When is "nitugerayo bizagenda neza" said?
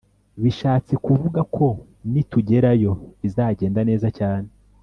2.11-4.07